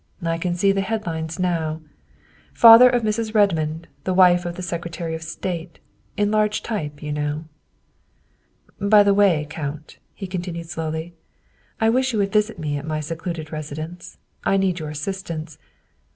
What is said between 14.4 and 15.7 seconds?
I need your assistance.